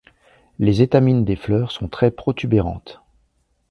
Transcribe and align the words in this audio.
Les 0.57 0.81
étamines 0.81 1.25
des 1.25 1.35
fleurs 1.35 1.71
sont 1.71 1.87
très 1.87 2.09
protubérantes. 2.09 3.01